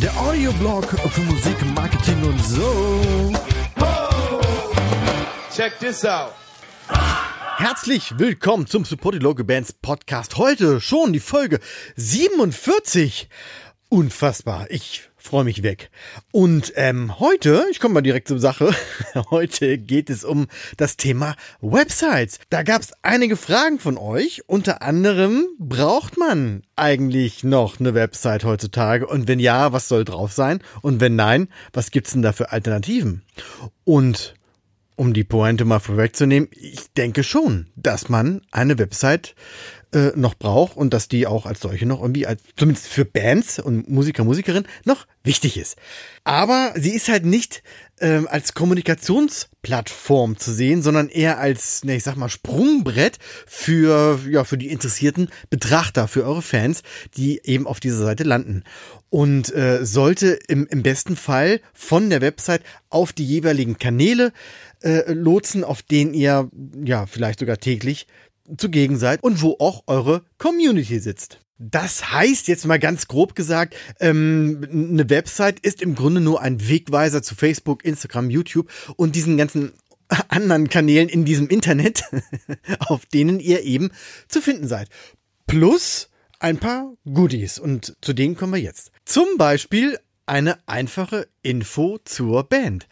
Der 0.00 0.16
Audioblog 0.20 0.84
für 1.10 1.20
Musik, 1.20 1.54
Marketing 1.76 2.24
und 2.24 2.44
so. 2.44 3.32
Check 5.54 5.78
this 5.78 6.04
out. 6.04 6.32
Herzlich 7.58 8.18
willkommen 8.18 8.66
zum 8.66 8.84
Supported 8.84 9.22
Local 9.22 9.44
Bands 9.44 9.72
Podcast. 9.72 10.38
Heute 10.38 10.80
schon 10.80 11.12
die 11.12 11.20
Folge 11.20 11.60
47. 11.94 13.28
Unfassbar. 13.88 14.66
Ich 14.70 15.07
freue 15.18 15.44
mich 15.44 15.62
weg. 15.62 15.90
Und 16.32 16.72
ähm, 16.76 17.18
heute, 17.18 17.66
ich 17.70 17.80
komme 17.80 17.94
mal 17.94 18.00
direkt 18.00 18.28
zur 18.28 18.38
Sache, 18.38 18.74
heute 19.30 19.76
geht 19.76 20.08
es 20.10 20.24
um 20.24 20.46
das 20.76 20.96
Thema 20.96 21.34
Websites. 21.60 22.38
Da 22.50 22.62
gab 22.62 22.80
es 22.82 22.92
einige 23.02 23.36
Fragen 23.36 23.78
von 23.78 23.98
euch. 23.98 24.42
Unter 24.46 24.82
anderem, 24.82 25.46
braucht 25.58 26.16
man 26.16 26.62
eigentlich 26.76 27.44
noch 27.44 27.80
eine 27.80 27.94
Website 27.94 28.44
heutzutage? 28.44 29.06
Und 29.06 29.28
wenn 29.28 29.40
ja, 29.40 29.72
was 29.72 29.88
soll 29.88 30.04
drauf 30.04 30.32
sein? 30.32 30.60
Und 30.80 31.00
wenn 31.00 31.16
nein, 31.16 31.48
was 31.72 31.90
gibt's 31.90 32.12
denn 32.12 32.22
da 32.22 32.32
für 32.32 32.52
Alternativen? 32.52 33.22
Und 33.84 34.34
um 34.98 35.14
die 35.14 35.24
Pointe 35.24 35.64
mal 35.64 35.78
vorwegzunehmen, 35.78 36.48
ich 36.52 36.92
denke 36.92 37.22
schon, 37.22 37.68
dass 37.76 38.08
man 38.08 38.42
eine 38.50 38.78
Website 38.78 39.36
äh, 39.92 40.12
noch 40.16 40.34
braucht 40.34 40.76
und 40.76 40.92
dass 40.92 41.08
die 41.08 41.26
auch 41.26 41.46
als 41.46 41.60
solche 41.60 41.86
noch 41.86 42.02
irgendwie, 42.02 42.26
als, 42.26 42.42
zumindest 42.56 42.88
für 42.88 43.04
Bands 43.04 43.58
und 43.58 43.88
Musiker, 43.88 44.24
Musikerinnen, 44.24 44.68
noch 44.84 45.06
wichtig 45.24 45.56
ist. 45.56 45.76
Aber 46.24 46.74
sie 46.76 46.90
ist 46.90 47.08
halt 47.08 47.24
nicht 47.24 47.62
ähm, 48.00 48.28
als 48.30 48.54
Kommunikationsplattform 48.54 50.36
zu 50.36 50.52
sehen, 50.52 50.82
sondern 50.82 51.08
eher 51.08 51.38
als, 51.38 51.84
ne, 51.84 51.96
ich 51.96 52.04
sag 52.04 52.16
mal, 52.16 52.28
Sprungbrett 52.28 53.18
für, 53.46 54.20
ja, 54.28 54.44
für 54.44 54.58
die 54.58 54.68
interessierten 54.68 55.30
Betrachter, 55.50 56.06
für 56.06 56.24
eure 56.24 56.42
Fans, 56.42 56.82
die 57.16 57.40
eben 57.44 57.66
auf 57.66 57.80
dieser 57.80 57.98
Seite 57.98 58.24
landen. 58.24 58.64
Und 59.10 59.54
äh, 59.54 59.86
sollte 59.86 60.38
im, 60.48 60.66
im 60.66 60.82
besten 60.82 61.16
Fall 61.16 61.60
von 61.72 62.10
der 62.10 62.20
Website 62.20 62.62
auf 62.90 63.14
die 63.14 63.24
jeweiligen 63.24 63.78
Kanäle 63.78 64.32
äh, 64.82 65.10
lotsen, 65.12 65.64
auf 65.64 65.82
denen 65.82 66.12
ihr 66.12 66.50
ja 66.84 67.06
vielleicht 67.06 67.40
sogar 67.40 67.56
täglich 67.56 68.06
zugegen 68.56 68.96
seid 68.96 69.22
und 69.22 69.42
wo 69.42 69.56
auch 69.58 69.82
eure 69.86 70.22
Community 70.38 70.98
sitzt. 70.98 71.40
Das 71.58 72.12
heißt 72.12 72.46
jetzt 72.46 72.66
mal 72.66 72.78
ganz 72.78 73.08
grob 73.08 73.34
gesagt, 73.34 73.74
ähm, 73.98 74.64
eine 74.70 75.10
Website 75.10 75.58
ist 75.60 75.82
im 75.82 75.96
Grunde 75.96 76.20
nur 76.20 76.40
ein 76.40 76.68
Wegweiser 76.68 77.22
zu 77.22 77.34
Facebook, 77.34 77.84
Instagram, 77.84 78.30
YouTube 78.30 78.70
und 78.96 79.16
diesen 79.16 79.36
ganzen 79.36 79.72
anderen 80.28 80.68
Kanälen 80.68 81.08
in 81.08 81.24
diesem 81.24 81.48
Internet, 81.48 82.04
auf 82.78 83.06
denen 83.06 83.40
ihr 83.40 83.64
eben 83.64 83.90
zu 84.28 84.40
finden 84.40 84.68
seid. 84.68 84.88
Plus 85.46 86.10
ein 86.38 86.58
paar 86.58 86.94
Goodies 87.12 87.58
und 87.58 87.96
zu 88.00 88.12
denen 88.12 88.36
kommen 88.36 88.52
wir 88.52 88.60
jetzt. 88.60 88.92
Zum 89.04 89.26
Beispiel 89.36 89.98
eine 90.26 90.58
einfache 90.66 91.26
Info 91.42 91.98
zur 92.04 92.44
Band. 92.44 92.86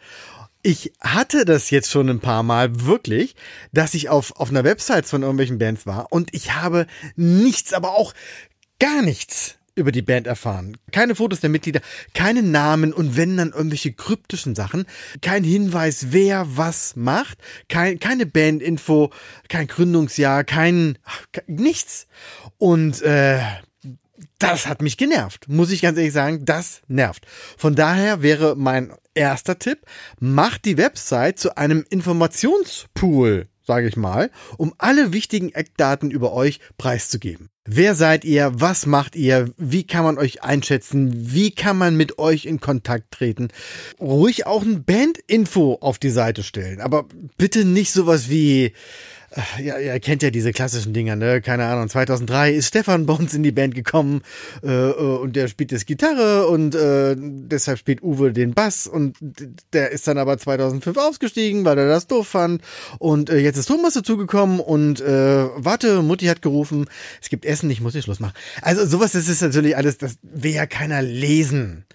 Ich 0.69 0.91
hatte 0.99 1.45
das 1.45 1.69
jetzt 1.69 1.89
schon 1.89 2.09
ein 2.09 2.19
paar 2.19 2.43
Mal 2.43 2.81
wirklich, 2.81 3.37
dass 3.71 3.93
ich 3.93 4.09
auf, 4.09 4.35
auf 4.35 4.49
einer 4.49 4.65
Website 4.65 5.05
von 5.05 5.21
irgendwelchen 5.21 5.59
Bands 5.59 5.85
war 5.85 6.11
und 6.11 6.33
ich 6.33 6.55
habe 6.55 6.87
nichts, 7.15 7.71
aber 7.71 7.95
auch 7.95 8.13
gar 8.77 9.01
nichts 9.01 9.55
über 9.75 9.93
die 9.93 10.01
Band 10.01 10.27
erfahren. 10.27 10.75
Keine 10.91 11.15
Fotos 11.15 11.39
der 11.39 11.51
Mitglieder, 11.51 11.79
keine 12.13 12.43
Namen 12.43 12.91
und 12.91 13.15
wenn 13.15 13.37
dann 13.37 13.53
irgendwelche 13.53 13.93
kryptischen 13.93 14.55
Sachen, 14.55 14.85
kein 15.21 15.45
Hinweis, 15.45 16.07
wer 16.09 16.45
was 16.57 16.97
macht, 16.97 17.37
kein, 17.69 17.97
keine 18.01 18.25
Bandinfo, 18.25 19.11
kein 19.47 19.67
Gründungsjahr, 19.67 20.43
kein, 20.43 20.97
nichts. 21.45 22.07
Und 22.57 23.01
äh, 23.03 23.39
das 24.37 24.67
hat 24.67 24.81
mich 24.81 24.97
genervt, 24.97 25.47
muss 25.47 25.71
ich 25.71 25.81
ganz 25.81 25.97
ehrlich 25.97 26.11
sagen, 26.11 26.43
das 26.43 26.81
nervt. 26.89 27.25
Von 27.57 27.73
daher 27.73 28.21
wäre 28.21 28.57
mein 28.57 28.91
erster 29.17 29.59
Tipp, 29.59 29.79
macht 30.19 30.65
die 30.65 30.77
Website 30.77 31.39
zu 31.39 31.57
einem 31.57 31.83
Informationspool, 31.89 33.47
sage 33.63 33.87
ich 33.87 33.97
mal, 33.97 34.31
um 34.57 34.73
alle 34.77 35.11
wichtigen 35.11 35.49
Eckdaten 35.49 36.11
über 36.11 36.33
euch 36.33 36.59
preiszugeben. 36.77 37.49
Wer 37.69 37.95
seid 37.95 38.23
ihr? 38.23 38.51
Was 38.55 38.85
macht 38.85 39.17
ihr? 39.17 39.49
Wie 39.57 39.85
kann 39.85 40.05
man 40.05 40.17
euch 40.17 40.41
einschätzen? 40.41 41.33
Wie 41.33 41.51
kann 41.51 41.77
man 41.77 41.97
mit 41.97 42.17
euch 42.17 42.45
in 42.45 42.61
Kontakt 42.61 43.11
treten? 43.11 43.49
Ruhig 43.99 44.45
auch 44.45 44.61
ein 44.61 44.85
Bandinfo 44.85 45.77
auf 45.81 45.99
die 45.99 46.09
Seite 46.09 46.43
stellen, 46.43 46.79
aber 46.79 47.07
bitte 47.37 47.65
nicht 47.65 47.91
sowas 47.91 48.29
wie 48.29 48.71
ja, 49.61 49.77
ihr 49.77 49.99
kennt 49.99 50.23
ja 50.23 50.29
diese 50.31 50.53
klassischen 50.53 50.93
Dinger, 50.93 51.15
ne? 51.15 51.41
Keine 51.41 51.65
Ahnung. 51.65 51.89
2003 51.89 52.53
ist 52.53 52.67
Stefan 52.67 53.05
bei 53.05 53.13
uns 53.13 53.33
in 53.33 53.43
die 53.43 53.51
Band 53.51 53.75
gekommen 53.75 54.21
äh, 54.63 54.69
äh, 54.69 54.93
und 54.93 55.35
der 55.35 55.49
spielt 55.49 55.71
jetzt 55.73 55.85
Gitarre 55.85 56.47
und 56.47 56.75
äh, 56.75 57.15
deshalb 57.17 57.77
spielt 57.77 58.01
Uwe 58.01 58.31
den 58.31 58.53
Bass 58.53 58.87
und 58.87 59.17
der 59.73 59.91
ist 59.91 60.07
dann 60.07 60.17
aber 60.17 60.37
2005 60.37 60.97
ausgestiegen, 60.97 61.65
weil 61.65 61.77
er 61.77 61.87
das 61.87 62.07
doof 62.07 62.27
fand 62.27 62.61
und 62.99 63.29
äh, 63.29 63.37
jetzt 63.39 63.57
ist 63.57 63.67
Thomas 63.67 63.95
dazugekommen 63.95 64.61
und 64.61 65.01
äh, 65.01 65.45
warte, 65.55 66.01
Mutti 66.01 66.27
hat 66.27 66.41
gerufen, 66.41 66.85
es 67.21 67.29
gibt 67.29 67.45
Essen, 67.45 67.69
ich 67.69 67.81
muss 67.81 67.93
den 67.93 68.03
Schluss 68.03 68.21
machen. 68.21 68.33
Also 68.61 68.85
sowas, 68.85 69.11
das 69.11 69.27
ist 69.27 69.41
natürlich 69.41 69.75
alles, 69.75 69.97
das 69.97 70.17
will 70.21 70.53
ja 70.53 70.65
keiner 70.65 71.01
lesen, 71.01 71.85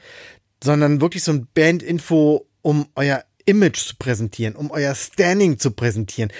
sondern 0.63 1.01
wirklich 1.01 1.25
so 1.25 1.33
ein 1.33 1.47
Bandinfo 1.55 2.47
um 2.61 2.87
euer 2.95 3.25
Image 3.45 3.79
zu 3.79 3.97
präsentieren, 3.97 4.57
um 4.57 4.71
euer 4.71 4.95
Standing 4.95 5.59
zu 5.59 5.71
präsentieren. 5.71 6.33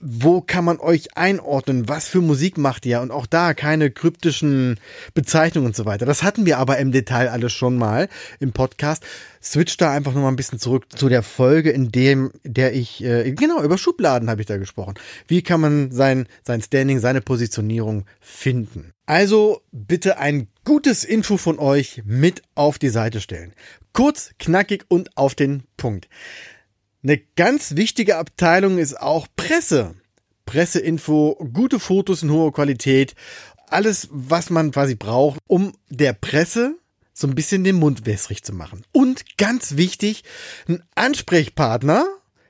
Wo 0.00 0.40
kann 0.40 0.64
man 0.64 0.78
euch 0.78 1.16
einordnen? 1.16 1.88
Was 1.88 2.08
für 2.08 2.20
Musik 2.20 2.58
macht 2.58 2.86
ihr? 2.86 3.00
Und 3.00 3.10
auch 3.10 3.26
da 3.26 3.54
keine 3.54 3.90
kryptischen 3.90 4.78
Bezeichnungen 5.14 5.68
und 5.68 5.76
so 5.76 5.84
weiter. 5.84 6.06
Das 6.06 6.22
hatten 6.22 6.46
wir 6.46 6.58
aber 6.58 6.78
im 6.78 6.92
Detail 6.92 7.28
alles 7.28 7.52
schon 7.52 7.76
mal 7.76 8.08
im 8.40 8.52
Podcast. 8.52 9.04
Switch 9.42 9.76
da 9.76 9.92
einfach 9.92 10.12
nochmal 10.12 10.32
ein 10.32 10.36
bisschen 10.36 10.58
zurück 10.58 10.86
zu 10.88 11.08
der 11.08 11.22
Folge, 11.22 11.70
in 11.70 11.92
dem, 11.92 12.32
der 12.42 12.74
ich, 12.74 13.02
äh, 13.04 13.30
genau, 13.32 13.62
über 13.62 13.78
Schubladen 13.78 14.28
habe 14.28 14.40
ich 14.40 14.46
da 14.46 14.56
gesprochen. 14.56 14.94
Wie 15.28 15.42
kann 15.42 15.60
man 15.60 15.92
sein, 15.92 16.26
sein 16.42 16.60
Standing, 16.60 16.98
seine 16.98 17.20
Positionierung 17.20 18.06
finden? 18.20 18.92
Also 19.06 19.62
bitte 19.70 20.18
ein 20.18 20.48
gutes 20.64 21.04
Info 21.04 21.36
von 21.36 21.60
euch 21.60 22.02
mit 22.04 22.42
auf 22.56 22.78
die 22.78 22.88
Seite 22.88 23.20
stellen. 23.20 23.52
Kurz, 23.96 24.34
knackig 24.38 24.84
und 24.88 25.16
auf 25.16 25.34
den 25.34 25.62
Punkt. 25.78 26.10
Eine 27.02 27.16
ganz 27.16 27.76
wichtige 27.76 28.18
Abteilung 28.18 28.76
ist 28.76 29.00
auch 29.00 29.26
Presse. 29.36 29.94
Presseinfo, 30.44 31.36
gute 31.54 31.80
Fotos 31.80 32.22
in 32.22 32.30
hoher 32.30 32.52
Qualität, 32.52 33.14
alles, 33.70 34.08
was 34.10 34.50
man 34.50 34.70
quasi 34.70 34.96
braucht, 34.96 35.38
um 35.46 35.72
der 35.88 36.12
Presse 36.12 36.76
so 37.14 37.26
ein 37.26 37.34
bisschen 37.34 37.64
den 37.64 37.76
Mund 37.76 38.04
wässrig 38.04 38.44
zu 38.44 38.52
machen. 38.52 38.82
Und 38.92 39.38
ganz 39.38 39.78
wichtig, 39.78 40.24
ein 40.68 40.84
Ansprechpartner, 40.94 42.06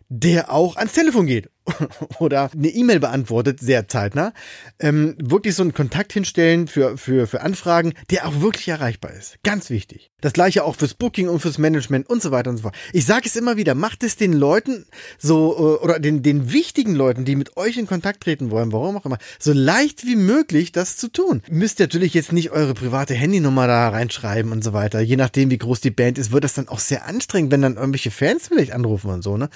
der 0.08 0.50
auch 0.50 0.74
ans 0.74 0.94
Telefon 0.94 1.26
geht 1.26 1.50
oder 2.18 2.50
eine 2.52 2.68
E-Mail 2.68 2.98
beantwortet, 2.98 3.60
sehr 3.60 3.86
zeitnah, 3.86 4.32
ähm, 4.80 5.16
wirklich 5.22 5.54
so 5.54 5.62
einen 5.62 5.74
Kontakt 5.74 6.12
hinstellen 6.12 6.66
für, 6.66 6.98
für, 6.98 7.28
für 7.28 7.42
Anfragen, 7.42 7.94
der 8.10 8.26
auch 8.26 8.40
wirklich 8.40 8.66
erreichbar 8.66 9.12
ist. 9.12 9.38
Ganz 9.44 9.70
wichtig. 9.70 10.10
Das 10.22 10.32
gleiche 10.32 10.64
auch 10.64 10.76
fürs 10.76 10.94
Booking 10.94 11.28
und 11.28 11.40
fürs 11.40 11.58
Management 11.58 12.08
und 12.08 12.22
so 12.22 12.30
weiter 12.30 12.48
und 12.48 12.56
so 12.56 12.62
fort. 12.62 12.74
Ich 12.94 13.04
sage 13.04 13.26
es 13.26 13.36
immer 13.36 13.58
wieder, 13.58 13.74
macht 13.74 14.02
es 14.02 14.16
den 14.16 14.32
Leuten 14.32 14.86
so, 15.18 15.54
äh, 15.54 15.84
oder 15.84 15.98
den, 15.98 16.22
den 16.22 16.52
wichtigen 16.52 16.94
Leuten, 16.94 17.26
die 17.26 17.36
mit 17.36 17.58
euch 17.58 17.76
in 17.76 17.86
Kontakt 17.86 18.22
treten 18.22 18.50
wollen, 18.50 18.72
warum 18.72 18.96
auch 18.96 19.04
immer, 19.04 19.18
so 19.38 19.52
leicht 19.52 20.06
wie 20.06 20.16
möglich 20.16 20.72
das 20.72 20.96
zu 20.96 21.08
tun. 21.08 21.42
Müsst 21.50 21.80
ihr 21.80 21.84
natürlich 21.84 22.14
jetzt 22.14 22.32
nicht 22.32 22.50
eure 22.50 22.72
private 22.72 23.12
Handynummer 23.12 23.66
da 23.66 23.90
reinschreiben 23.90 24.52
und 24.52 24.64
so 24.64 24.72
weiter. 24.72 25.00
Je 25.00 25.16
nachdem, 25.16 25.50
wie 25.50 25.58
groß 25.58 25.82
die 25.82 25.90
Band 25.90 26.16
ist, 26.16 26.32
wird 26.32 26.44
das 26.44 26.54
dann 26.54 26.68
auch 26.68 26.78
sehr 26.78 27.06
anstrengend, 27.06 27.52
wenn 27.52 27.60
dann 27.60 27.76
irgendwelche 27.76 28.10
Fans 28.10 28.48
vielleicht 28.48 28.72
anrufen 28.72 29.10
und 29.10 29.22
so, 29.22 29.36
ne? 29.36 29.50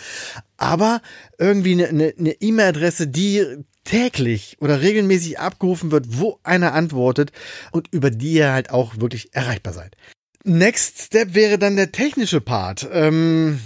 Aber 0.59 1.01
irgendwie 1.39 1.73
eine, 1.73 2.13
eine 2.19 2.33
E-Mail-Adresse, 2.33 3.07
die 3.09 3.65
täglich 3.85 4.59
oder 4.61 4.83
regelmäßig 4.83 5.39
abgerufen 5.39 5.91
wird, 5.91 6.19
wo 6.19 6.39
einer 6.43 6.75
antwortet 6.75 7.33
und 7.73 7.89
über 7.93 8.11
die 8.11 8.35
ihr 8.35 8.53
halt 8.53 8.71
auch 8.71 8.99
wirklich 8.99 9.35
erreichbar 9.35 9.73
seid. 9.73 9.97
Next 10.45 11.03
Step 11.03 11.35
wäre 11.35 11.59
dann 11.59 11.77
der 11.77 11.93
technische 11.93 12.41
Part. 12.41 12.89
Ähm, 12.93 13.61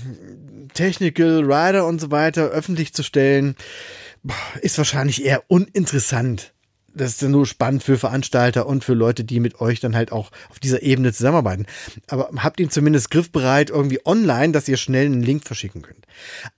Technical 0.74 1.44
Rider 1.44 1.86
und 1.86 2.00
so 2.00 2.10
weiter 2.10 2.48
öffentlich 2.48 2.92
zu 2.92 3.02
stellen, 3.02 3.54
ist 4.60 4.78
wahrscheinlich 4.78 5.24
eher 5.24 5.44
uninteressant. 5.48 6.52
Das 6.96 7.10
ist 7.10 7.22
dann 7.22 7.32
nur 7.32 7.46
spannend 7.46 7.82
für 7.82 7.98
Veranstalter 7.98 8.66
und 8.66 8.84
für 8.84 8.94
Leute, 8.94 9.24
die 9.24 9.40
mit 9.40 9.60
euch 9.60 9.80
dann 9.80 9.96
halt 9.96 10.12
auch 10.12 10.30
auf 10.48 10.60
dieser 10.60 10.82
Ebene 10.82 11.12
zusammenarbeiten. 11.12 11.66
Aber 12.06 12.30
habt 12.36 12.60
ihn 12.60 12.70
zumindest 12.70 13.10
griffbereit 13.10 13.70
irgendwie 13.70 14.00
online, 14.06 14.52
dass 14.52 14.68
ihr 14.68 14.76
schnell 14.76 15.06
einen 15.06 15.22
Link 15.22 15.44
verschicken 15.44 15.82
könnt. 15.82 16.06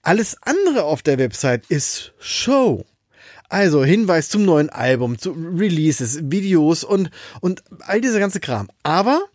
Alles 0.03 0.37
andere 0.41 0.83
auf 0.83 1.01
der 1.01 1.17
Website 1.17 1.65
ist 1.69 2.13
Show. 2.19 2.85
Also 3.49 3.83
Hinweis 3.83 4.29
zum 4.29 4.45
neuen 4.45 4.69
Album, 4.69 5.17
zu 5.17 5.31
Releases, 5.31 6.19
Videos 6.29 6.83
und, 6.83 7.09
und 7.41 7.63
all 7.79 8.01
dieser 8.01 8.19
ganze 8.19 8.39
Kram. 8.39 8.69
Aber, 8.83 9.25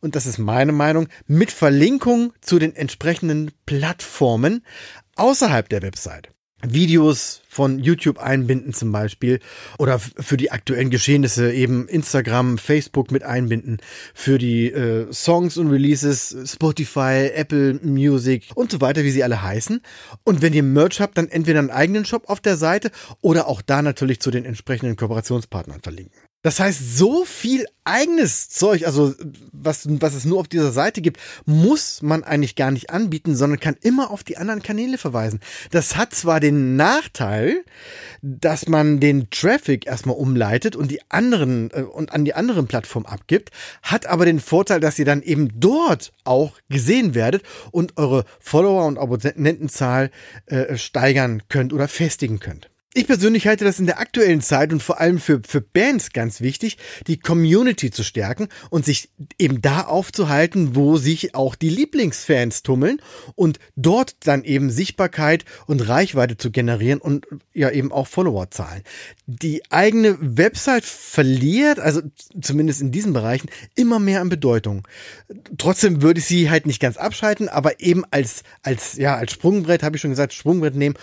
und 0.00 0.16
das 0.16 0.26
ist 0.26 0.38
meine 0.38 0.72
Meinung, 0.72 1.08
mit 1.26 1.50
Verlinkung 1.50 2.32
zu 2.40 2.58
den 2.58 2.74
entsprechenden 2.74 3.52
Plattformen 3.66 4.64
außerhalb 5.16 5.68
der 5.68 5.82
Website. 5.82 6.30
Videos 6.66 7.42
von 7.48 7.78
YouTube 7.78 8.18
einbinden 8.18 8.72
zum 8.72 8.90
Beispiel 8.90 9.38
oder 9.78 10.00
für 10.00 10.36
die 10.36 10.50
aktuellen 10.50 10.90
Geschehnisse 10.90 11.52
eben 11.52 11.86
Instagram, 11.86 12.58
Facebook 12.58 13.12
mit 13.12 13.22
einbinden, 13.22 13.78
für 14.12 14.38
die 14.38 14.70
äh, 14.72 15.12
Songs 15.12 15.56
und 15.56 15.70
Releases, 15.70 16.36
Spotify, 16.46 17.30
Apple 17.32 17.74
Music 17.82 18.50
und 18.56 18.72
so 18.72 18.80
weiter, 18.80 19.04
wie 19.04 19.10
sie 19.12 19.22
alle 19.22 19.40
heißen. 19.40 19.80
Und 20.24 20.42
wenn 20.42 20.52
ihr 20.52 20.64
Merch 20.64 21.00
habt, 21.00 21.16
dann 21.16 21.28
entweder 21.28 21.60
einen 21.60 21.70
eigenen 21.70 22.04
Shop 22.04 22.28
auf 22.28 22.40
der 22.40 22.56
Seite 22.56 22.90
oder 23.20 23.46
auch 23.46 23.62
da 23.62 23.80
natürlich 23.80 24.20
zu 24.20 24.32
den 24.32 24.44
entsprechenden 24.44 24.96
Kooperationspartnern 24.96 25.80
verlinken. 25.80 26.27
Das 26.42 26.60
heißt, 26.60 26.96
so 26.96 27.24
viel 27.24 27.66
eigenes 27.84 28.48
Zeug, 28.48 28.86
also 28.86 29.12
was, 29.52 29.88
was 29.90 30.14
es 30.14 30.24
nur 30.24 30.38
auf 30.38 30.46
dieser 30.46 30.70
Seite 30.70 31.00
gibt, 31.00 31.18
muss 31.46 32.00
man 32.00 32.22
eigentlich 32.22 32.54
gar 32.54 32.70
nicht 32.70 32.90
anbieten, 32.90 33.34
sondern 33.34 33.58
kann 33.58 33.76
immer 33.82 34.12
auf 34.12 34.22
die 34.22 34.36
anderen 34.36 34.62
Kanäle 34.62 34.98
verweisen. 34.98 35.40
Das 35.72 35.96
hat 35.96 36.14
zwar 36.14 36.38
den 36.38 36.76
Nachteil, 36.76 37.64
dass 38.22 38.68
man 38.68 39.00
den 39.00 39.30
Traffic 39.30 39.86
erstmal 39.86 40.14
umleitet 40.14 40.76
und 40.76 40.92
die 40.92 41.00
anderen 41.10 41.72
äh, 41.72 41.82
und 41.82 42.12
an 42.12 42.24
die 42.24 42.34
anderen 42.34 42.68
Plattformen 42.68 43.06
abgibt, 43.06 43.50
hat 43.82 44.06
aber 44.06 44.24
den 44.24 44.38
Vorteil, 44.38 44.78
dass 44.78 44.98
ihr 44.98 45.04
dann 45.04 45.22
eben 45.22 45.58
dort 45.58 46.12
auch 46.22 46.52
gesehen 46.68 47.16
werdet 47.16 47.42
und 47.72 47.96
eure 47.96 48.24
Follower 48.38 48.86
und 48.86 48.96
Abonnentenzahl 48.96 50.12
äh, 50.46 50.76
steigern 50.76 51.42
könnt 51.48 51.72
oder 51.72 51.88
festigen 51.88 52.38
könnt. 52.38 52.70
Ich 52.94 53.06
persönlich 53.06 53.46
halte 53.46 53.66
das 53.66 53.78
in 53.78 53.84
der 53.84 54.00
aktuellen 54.00 54.40
Zeit 54.40 54.72
und 54.72 54.82
vor 54.82 54.98
allem 54.98 55.18
für, 55.18 55.42
für 55.46 55.60
Bands 55.60 56.14
ganz 56.14 56.40
wichtig, 56.40 56.78
die 57.06 57.18
Community 57.18 57.90
zu 57.90 58.02
stärken 58.02 58.48
und 58.70 58.86
sich 58.86 59.10
eben 59.38 59.60
da 59.60 59.82
aufzuhalten, 59.82 60.74
wo 60.74 60.96
sich 60.96 61.34
auch 61.34 61.54
die 61.54 61.68
Lieblingsfans 61.68 62.62
tummeln 62.62 63.02
und 63.34 63.58
dort 63.76 64.16
dann 64.20 64.42
eben 64.42 64.70
Sichtbarkeit 64.70 65.44
und 65.66 65.86
Reichweite 65.86 66.38
zu 66.38 66.50
generieren 66.50 66.98
und 66.98 67.26
ja 67.52 67.70
eben 67.70 67.92
auch 67.92 68.06
Followerzahlen. 68.06 68.82
Die 69.26 69.60
eigene 69.70 70.16
Website 70.20 70.86
verliert, 70.86 71.78
also 71.78 72.00
zumindest 72.40 72.80
in 72.80 72.90
diesen 72.90 73.12
Bereichen, 73.12 73.50
immer 73.74 73.98
mehr 73.98 74.22
an 74.22 74.30
Bedeutung. 74.30 74.88
Trotzdem 75.58 76.00
würde 76.00 76.20
ich 76.20 76.26
sie 76.26 76.48
halt 76.48 76.64
nicht 76.64 76.80
ganz 76.80 76.96
abschalten, 76.96 77.50
aber 77.50 77.80
eben 77.80 78.04
als, 78.10 78.44
als, 78.62 78.96
ja, 78.96 79.14
als 79.14 79.32
Sprungbrett, 79.32 79.82
habe 79.82 79.96
ich 79.96 80.00
schon 80.00 80.10
gesagt, 80.10 80.32
Sprungbrett 80.32 80.74
nehmen, 80.74 80.96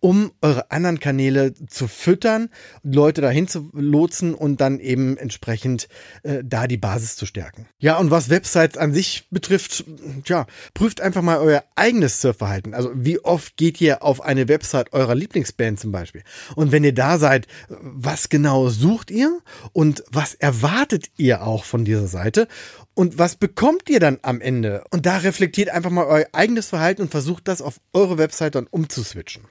um 0.00 0.32
eure 0.40 0.70
anderen 0.70 0.98
Kanäle 0.98 1.54
zu 1.68 1.86
füttern, 1.86 2.48
Leute 2.82 3.20
dahin 3.20 3.48
zu 3.48 3.70
lotsen 3.72 4.34
und 4.34 4.60
dann 4.60 4.80
eben 4.80 5.16
entsprechend 5.16 5.88
äh, 6.22 6.42
da 6.42 6.66
die 6.66 6.78
Basis 6.78 7.16
zu 7.16 7.26
stärken. 7.26 7.66
Ja, 7.78 7.98
und 7.98 8.10
was 8.10 8.30
Websites 8.30 8.78
an 8.78 8.92
sich 8.92 9.28
betrifft, 9.30 9.84
ja, 10.24 10.46
prüft 10.74 11.00
einfach 11.00 11.22
mal 11.22 11.38
euer 11.38 11.64
eigenes 11.76 12.20
Surfverhalten. 12.20 12.74
Also 12.74 12.90
wie 12.94 13.20
oft 13.20 13.56
geht 13.56 13.80
ihr 13.80 14.02
auf 14.02 14.22
eine 14.22 14.48
Website 14.48 14.92
eurer 14.92 15.14
Lieblingsband 15.14 15.78
zum 15.78 15.92
Beispiel? 15.92 16.22
Und 16.56 16.72
wenn 16.72 16.84
ihr 16.84 16.94
da 16.94 17.18
seid, 17.18 17.46
was 17.68 18.30
genau 18.30 18.68
sucht 18.70 19.10
ihr 19.10 19.40
und 19.72 20.02
was 20.10 20.34
erwartet 20.34 21.10
ihr 21.18 21.42
auch 21.42 21.64
von 21.64 21.84
dieser 21.84 22.06
Seite? 22.06 22.48
Und 22.94 23.18
was 23.18 23.36
bekommt 23.36 23.88
ihr 23.88 24.00
dann 24.00 24.18
am 24.22 24.40
Ende? 24.40 24.84
Und 24.90 25.06
da 25.06 25.18
reflektiert 25.18 25.68
einfach 25.68 25.90
mal 25.90 26.06
euer 26.06 26.26
eigenes 26.32 26.68
Verhalten 26.68 27.02
und 27.02 27.10
versucht 27.10 27.48
das 27.48 27.62
auf 27.62 27.80
eure 27.92 28.18
Website 28.18 28.54
dann 28.54 28.66
umzuswitchen. 28.66 29.44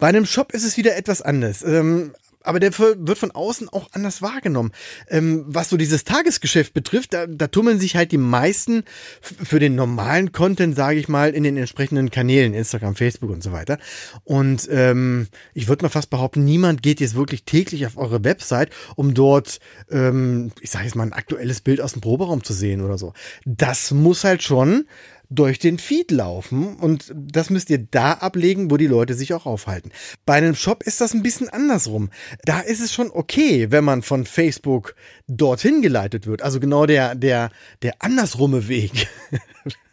Bei 0.00 0.08
einem 0.08 0.24
Shop 0.24 0.52
ist 0.52 0.64
es 0.64 0.78
wieder 0.78 0.96
etwas 0.96 1.20
anders. 1.20 1.62
Ähm, 1.62 2.12
aber 2.42 2.58
der 2.58 2.76
wird 2.78 3.18
von 3.18 3.32
außen 3.32 3.68
auch 3.68 3.88
anders 3.92 4.22
wahrgenommen. 4.22 4.72
Ähm, 5.08 5.44
was 5.46 5.68
so 5.68 5.76
dieses 5.76 6.04
Tagesgeschäft 6.04 6.72
betrifft, 6.72 7.12
da, 7.12 7.26
da 7.26 7.48
tummeln 7.48 7.78
sich 7.78 7.96
halt 7.96 8.12
die 8.12 8.18
meisten 8.18 8.84
für 9.20 9.58
den 9.58 9.74
normalen 9.74 10.32
Content, 10.32 10.74
sage 10.74 10.98
ich 10.98 11.08
mal, 11.08 11.34
in 11.34 11.42
den 11.42 11.58
entsprechenden 11.58 12.10
Kanälen, 12.10 12.54
Instagram, 12.54 12.96
Facebook 12.96 13.28
und 13.28 13.42
so 13.42 13.52
weiter. 13.52 13.78
Und 14.24 14.66
ähm, 14.72 15.28
ich 15.52 15.68
würde 15.68 15.84
mal 15.84 15.90
fast 15.90 16.08
behaupten, 16.08 16.42
niemand 16.42 16.82
geht 16.82 17.00
jetzt 17.00 17.14
wirklich 17.14 17.44
täglich 17.44 17.84
auf 17.84 17.98
eure 17.98 18.24
Website, 18.24 18.70
um 18.96 19.12
dort, 19.12 19.60
ähm, 19.90 20.52
ich 20.62 20.70
sage 20.70 20.86
jetzt 20.86 20.94
mal, 20.94 21.04
ein 21.04 21.12
aktuelles 21.12 21.60
Bild 21.60 21.82
aus 21.82 21.92
dem 21.92 22.00
Proberaum 22.00 22.42
zu 22.42 22.54
sehen 22.54 22.80
oder 22.80 22.96
so. 22.96 23.12
Das 23.44 23.90
muss 23.90 24.24
halt 24.24 24.42
schon 24.42 24.86
durch 25.30 25.60
den 25.60 25.78
Feed 25.78 26.10
laufen 26.10 26.76
und 26.76 27.12
das 27.14 27.50
müsst 27.50 27.70
ihr 27.70 27.78
da 27.78 28.14
ablegen, 28.14 28.70
wo 28.70 28.76
die 28.76 28.88
Leute 28.88 29.14
sich 29.14 29.32
auch 29.32 29.46
aufhalten. 29.46 29.92
Bei 30.26 30.34
einem 30.34 30.56
Shop 30.56 30.82
ist 30.82 31.00
das 31.00 31.14
ein 31.14 31.22
bisschen 31.22 31.48
andersrum. 31.48 32.10
Da 32.44 32.60
ist 32.60 32.80
es 32.80 32.92
schon 32.92 33.10
okay, 33.10 33.70
wenn 33.70 33.84
man 33.84 34.02
von 34.02 34.26
Facebook 34.26 34.96
dorthin 35.28 35.82
geleitet 35.82 36.26
wird. 36.26 36.42
Also 36.42 36.58
genau 36.58 36.84
der, 36.84 37.14
der, 37.14 37.50
der 37.82 37.94
andersrumme 38.00 38.68
Weg. 38.68 39.08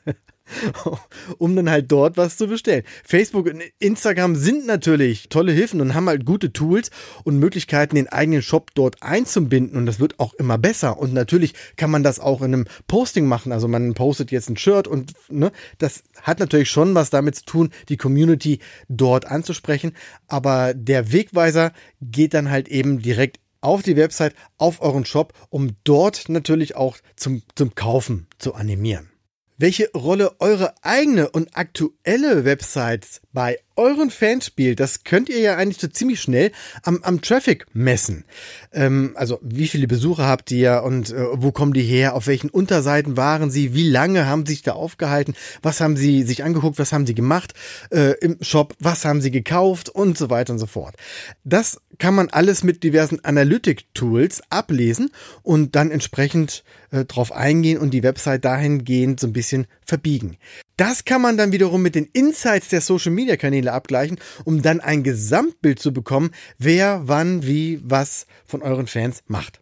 um 1.38 1.56
dann 1.56 1.70
halt 1.70 1.92
dort 1.92 2.18
was 2.18 2.38
zu 2.38 2.48
bestellen. 2.48 2.84
Facebook 3.04 3.48
und 3.48 3.62
Instagram 3.80 4.36
sind 4.36 4.66
natürlich 4.66 5.30
tolle 5.30 5.52
Hilfen 5.52 5.82
und 5.82 5.94
haben 5.94 6.08
halt 6.08 6.26
gute 6.26 6.54
Tools 6.54 6.92
und 7.24 7.40
Möglichkeiten, 7.40 7.96
den 7.96 8.08
eigenen 8.08 8.42
Shop 8.42 8.72
dort 8.74 9.02
einzubinden 9.02 9.78
und 9.78 9.86
das 9.86 10.00
wird 10.00 10.20
auch 10.20 10.34
immer 10.36 10.58
besser. 10.58 10.98
Und 10.98 11.14
natürlich 11.14 11.54
kann 11.76 11.92
man 11.92 12.04
das 12.04 12.20
auch 12.20 12.42
in 12.42 12.54
einem 12.54 12.66
Posting 12.88 13.26
machen. 13.26 13.52
Also 13.52 13.68
man 13.68 13.94
postet 13.94 14.32
jetzt 14.32 14.50
ein 14.50 14.58
Shirt 14.58 14.88
und 14.88 15.14
ne, 15.30 15.52
das 15.78 16.04
hat 16.22 16.40
natürlich 16.40 16.70
schon 16.70 16.96
was 16.96 17.10
damit 17.10 17.36
zu 17.36 17.46
tun, 17.46 17.70
die 17.90 17.98
Community 17.98 18.60
dort 18.90 19.26
anzusprechen. 19.26 19.94
Aber 20.28 20.74
der 20.74 21.12
Wegweiser 21.12 21.72
geht 22.02 22.34
dann 22.34 22.50
halt 22.50 22.68
eben 22.68 23.02
direkt 23.02 23.40
auf 23.62 23.82
die 23.82 23.98
Website, 23.98 24.36
auf 24.58 24.82
euren 24.82 25.06
Shop, 25.06 25.34
um 25.50 25.72
dort 25.84 26.30
natürlich 26.30 26.76
auch 26.76 26.98
zum, 27.16 27.42
zum 27.56 27.76
Kaufen 27.76 28.28
zu 28.38 28.54
animieren 28.54 29.10
welche 29.58 29.90
Rolle 29.94 30.40
eure 30.40 30.76
eigene 30.84 31.30
und 31.30 31.56
aktuelle 31.58 32.46
Website 32.46 33.22
bei 33.34 33.60
euren 33.78 34.10
Fans 34.10 34.46
spielt, 34.46 34.80
das 34.80 35.04
könnt 35.04 35.30
ihr 35.30 35.40
ja 35.40 35.56
eigentlich 35.56 35.80
so 35.80 35.88
ziemlich 35.88 36.22
schnell 36.22 36.52
am, 36.84 37.00
am 37.04 37.22
Traffic 37.22 37.66
messen. 37.74 38.26
Ähm, 38.74 39.14
also 39.16 39.40
wie 39.42 39.68
viele 39.68 39.88
Besucher 39.88 40.26
habt 40.26 40.52
ihr 40.52 40.84
und 40.84 41.12
äh, 41.12 41.26
wo 41.34 41.52
kommen 41.52 41.74
die 41.74 41.84
her, 41.84 42.16
auf 42.16 42.28
welchen 42.28 42.50
Unterseiten 42.50 43.18
waren 43.18 43.52
sie, 43.52 43.74
wie 43.74 43.90
lange 43.90 44.26
haben 44.26 44.46
sie 44.46 44.54
sich 44.54 44.64
da 44.64 44.74
aufgehalten, 44.74 45.36
was 45.62 45.80
haben 45.80 45.98
sie 45.98 46.24
sich 46.24 46.44
angeguckt, 46.44 46.80
was 46.80 46.92
haben 46.92 47.06
sie 47.06 47.16
gemacht 47.16 47.54
äh, 47.92 48.14
im 48.20 48.38
Shop, 48.42 48.76
was 48.80 49.06
haben 49.06 49.22
sie 49.22 49.32
gekauft 49.32 49.90
und 49.90 50.18
so 50.18 50.30
weiter 50.30 50.54
und 50.54 50.60
so 50.60 50.68
fort. 50.68 50.96
Das 51.44 51.80
kann 52.00 52.16
man 52.16 52.30
alles 52.30 52.64
mit 52.64 52.84
diversen 52.84 53.24
Analytic-Tools 53.24 54.42
ablesen 54.50 55.12
und 55.44 55.76
dann 55.76 55.92
entsprechend 55.92 56.64
äh, 56.92 57.06
drauf 57.06 57.32
eingehen 57.32 57.80
und 57.80 57.92
die 57.92 58.04
Website 58.04 58.46
dahingehend 58.46 59.20
so 59.20 59.28
ein 59.28 59.34
bisschen 59.34 59.68
verbiegen. 59.86 60.38
Das 60.78 61.06
kann 61.06 61.22
man 61.22 61.38
dann 61.38 61.52
wiederum 61.52 61.82
mit 61.82 61.96
den 61.96 62.06
Insights 62.06 62.70
der 62.70 62.82
Social 62.82 63.12
Media 63.12 63.36
Kanäle 63.36 63.74
abgleichen, 63.74 64.20
um 64.46 64.62
dann 64.62 64.80
ein 64.80 65.04
Gesamtbild 65.04 65.80
zu 65.80 65.92
bekommen, 65.92 66.32
wer 66.60 67.02
wann 67.06 67.46
wie 67.46 67.82
was 67.84 68.28
von 68.46 68.62
euren 68.62 68.88
Fans 68.88 69.24
macht. 69.26 69.60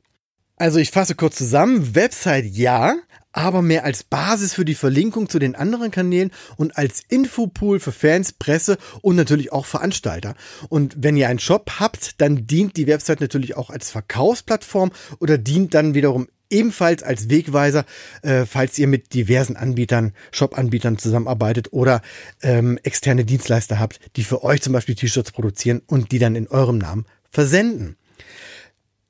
Also 0.58 0.80
ich 0.80 0.92
fasse 0.92 1.16
kurz 1.16 1.38
zusammen, 1.38 1.96
Website 1.96 2.46
ja, 2.46 2.96
aber 3.32 3.62
mehr 3.62 3.84
als 3.84 4.04
Basis 4.04 4.54
für 4.54 4.63
die 4.63 4.75
Verlinkung 4.75 5.28
zu 5.28 5.39
den 5.39 5.56
anderen 5.56 5.92
Kanälen 5.92 6.32
und 6.56 6.78
als 6.78 7.01
Infopool 7.10 7.82
für 7.82 7.92
Fans, 7.92 8.32
Presse 8.32 8.78
und 9.01 9.18
natürlich 9.18 9.51
auch 9.51 9.66
Veranstalter. 9.66 10.36
Und 10.70 10.96
wenn 10.98 11.18
ihr 11.18 11.28
einen 11.28 11.39
Shop 11.39 11.72
habt, 11.80 12.22
dann 12.22 12.48
dient 12.48 12.78
die 12.78 12.88
Website 12.88 13.20
natürlich 13.20 13.58
auch 13.58 13.70
als 13.70 13.89
Verkaufsplattform 13.89 14.92
oder 15.20 15.38
dient 15.38 15.74
dann 15.74 15.94
wiederum 15.94 16.28
ebenfalls 16.50 17.04
als 17.04 17.30
Wegweiser, 17.30 17.86
äh, 18.22 18.46
falls 18.46 18.78
ihr 18.78 18.88
mit 18.88 19.14
diversen 19.14 19.56
Anbietern, 19.56 20.14
Shop-Anbietern 20.32 20.98
zusammenarbeitet 20.98 21.74
oder 21.74 22.02
ähm, 22.42 22.80
externe 22.84 23.25
Dienstleister 23.25 23.80
habt, 23.80 24.00
die 24.16 24.24
für 24.24 24.44
euch 24.44 24.62
zum 24.62 24.74
Beispiel 24.74 24.96
T-Shirts 24.96 25.32
produzieren 25.32 25.82
und 25.88 26.12
die 26.12 26.20
dann 26.20 26.36
in 26.36 26.48
eurem 26.48 26.78
Namen 26.78 27.06
versenden. 27.30 27.98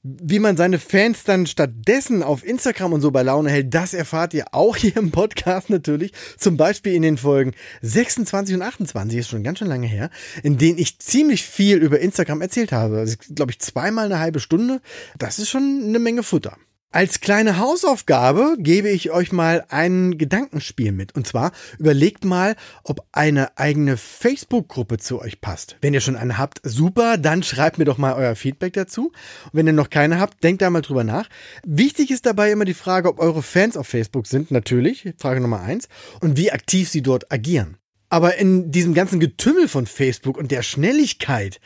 Wie 0.08 0.38
man 0.38 0.56
seine 0.56 0.78
Fans 0.78 1.24
dann 1.24 1.48
stattdessen 1.48 2.22
auf 2.22 2.46
Instagram 2.46 2.94
und 2.94 3.02
so 3.02 3.10
bei 3.10 3.24
Laune 3.24 3.50
hält, 3.50 3.74
das 3.74 3.96
erfahrt 3.96 4.36
ihr 4.36 4.46
auch 4.52 4.76
hier 4.76 4.96
im 4.98 5.10
Podcast 5.10 5.72
natürlich. 5.72 6.12
Zum 6.38 6.58
Beispiel 6.58 6.94
in 6.94 7.02
den 7.02 7.18
Folgen 7.18 7.54
26 7.82 8.54
und 8.54 8.62
28, 8.62 9.18
ist 9.18 9.30
schon 9.30 9.44
ganz 9.44 9.58
schön 9.58 9.68
lange 9.68 9.88
her, 9.88 10.12
in 10.44 10.60
denen 10.60 10.78
ich 10.78 11.00
ziemlich 11.00 11.42
viel 11.44 11.78
über 11.78 12.00
Instagram 12.00 12.42
erzählt 12.42 12.72
habe. 12.72 13.00
Also, 13.00 13.18
glaube 13.34 13.52
ich, 13.52 13.60
zweimal 13.60 14.06
eine 14.06 14.20
halbe 14.20 14.40
Stunde. 14.40 14.80
Das 15.18 15.40
ist 15.40 15.50
schon 15.50 15.82
eine 15.86 15.98
Menge 15.98 16.22
Futter. 16.22 16.56
Als 16.92 17.20
kleine 17.20 17.60
Hausaufgabe 17.60 18.56
gebe 18.58 18.90
ich 18.90 19.12
euch 19.12 19.34
mal 19.34 19.66
ein 19.68 20.18
Gedankenspiel 20.18 20.94
mit. 20.94 21.14
Und 21.14 21.28
zwar 21.28 21.52
überlegt 21.78 22.24
mal, 22.24 22.56
ob 22.84 23.06
eine 23.12 23.58
eigene 23.58 23.98
Facebook-Gruppe 23.98 24.98
zu 24.98 25.20
euch 25.20 25.42
passt. 25.42 25.76
Wenn 25.82 25.94
ihr 25.94 26.00
schon 26.00 26.16
eine 26.16 26.38
habt, 26.38 26.62
super, 26.64 27.18
dann 27.18 27.44
schreibt 27.44 27.80
mir 27.80 27.86
doch 27.86 27.98
mal 27.98 28.14
euer 28.14 28.38
Feedback 28.38 28.72
dazu. 28.72 29.12
Und 29.44 29.52
wenn 29.52 29.68
ihr 29.68 29.74
noch 29.74 29.90
keine 29.90 30.22
habt, 30.22 30.42
denkt 30.42 30.62
da 30.62 30.70
mal 30.70 30.82
drüber 30.82 31.04
nach. 31.04 31.28
Wichtig 31.66 32.12
ist 32.12 32.26
dabei 32.26 32.50
immer 32.50 32.64
die 32.64 32.74
Frage, 32.74 33.10
ob 33.10 33.20
eure 33.20 33.44
Fans 33.44 33.76
auf 33.76 33.88
Facebook 33.88 34.26
sind, 34.26 34.52
natürlich, 34.52 35.14
Frage 35.18 35.42
Nummer 35.42 35.60
eins, 35.60 35.90
und 36.22 36.38
wie 36.38 36.54
aktiv 36.54 36.88
sie 36.90 37.02
dort 37.02 37.30
agieren. 37.30 37.78
Aber 38.16 38.38
in 38.38 38.72
diesem 38.72 38.94
ganzen 38.94 39.20
Getümmel 39.20 39.68
von 39.68 39.88
Facebook 39.88 40.38
und 40.38 40.50
der 40.50 40.64
Schnelligkeit, 40.64 41.60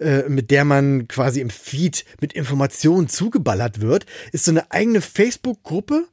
äh, 0.00 0.28
mit 0.28 0.50
der 0.50 0.64
man 0.64 1.06
quasi 1.06 1.40
im 1.40 1.48
Feed 1.48 2.04
mit 2.20 2.32
Informationen 2.32 3.06
zugeballert 3.06 3.80
wird, 3.80 4.06
ist 4.32 4.46
so 4.46 4.50
eine 4.50 4.68
eigene 4.72 5.00
Facebook-Gruppe 5.00 6.08